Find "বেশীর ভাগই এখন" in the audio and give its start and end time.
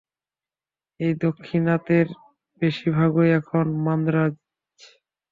2.61-3.65